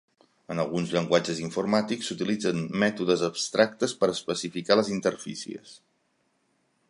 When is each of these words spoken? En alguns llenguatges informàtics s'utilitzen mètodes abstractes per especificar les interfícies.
En 0.53 0.61
alguns 0.61 0.93
llenguatges 0.93 1.41
informàtics 1.47 2.09
s'utilitzen 2.11 2.63
mètodes 2.85 3.25
abstractes 3.29 3.95
per 4.01 4.11
especificar 4.15 4.79
les 4.81 4.89
interfícies. 4.97 5.77